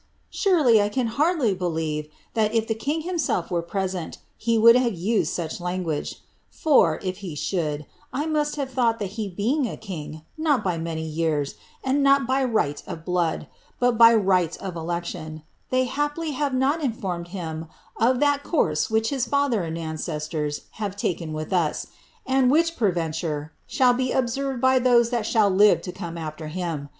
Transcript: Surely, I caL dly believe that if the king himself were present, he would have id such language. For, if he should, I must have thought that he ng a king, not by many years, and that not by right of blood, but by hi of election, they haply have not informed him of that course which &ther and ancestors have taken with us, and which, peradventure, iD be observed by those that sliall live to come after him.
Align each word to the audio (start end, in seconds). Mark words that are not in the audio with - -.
Surely, 0.31 0.81
I 0.81 0.89
caL 0.89 1.05
dly 1.35 1.53
believe 1.55 2.07
that 2.33 2.55
if 2.55 2.65
the 2.65 2.73
king 2.73 3.01
himself 3.01 3.51
were 3.51 3.61
present, 3.61 4.17
he 4.35 4.57
would 4.57 4.75
have 4.75 4.93
id 4.95 5.25
such 5.25 5.61
language. 5.61 6.23
For, 6.49 6.99
if 7.03 7.17
he 7.17 7.35
should, 7.35 7.85
I 8.11 8.25
must 8.25 8.55
have 8.55 8.71
thought 8.71 8.97
that 8.97 9.11
he 9.11 9.27
ng 9.37 9.67
a 9.67 9.77
king, 9.77 10.23
not 10.39 10.63
by 10.63 10.79
many 10.79 11.03
years, 11.05 11.53
and 11.83 11.97
that 11.99 12.01
not 12.01 12.27
by 12.27 12.43
right 12.43 12.81
of 12.87 13.05
blood, 13.05 13.45
but 13.79 13.99
by 13.99 14.19
hi 14.19 14.49
of 14.59 14.75
election, 14.75 15.43
they 15.69 15.83
haply 15.85 16.31
have 16.31 16.55
not 16.55 16.83
informed 16.83 17.27
him 17.27 17.67
of 17.95 18.19
that 18.21 18.41
course 18.41 18.89
which 18.89 19.11
&ther 19.11 19.61
and 19.61 19.77
ancestors 19.77 20.61
have 20.81 20.95
taken 20.95 21.31
with 21.31 21.53
us, 21.53 21.85
and 22.25 22.49
which, 22.49 22.75
peradventure, 22.75 23.51
iD 23.69 23.97
be 23.97 24.11
observed 24.11 24.59
by 24.59 24.79
those 24.79 25.11
that 25.11 25.25
sliall 25.25 25.55
live 25.55 25.79
to 25.83 25.91
come 25.91 26.17
after 26.17 26.47
him. 26.47 26.89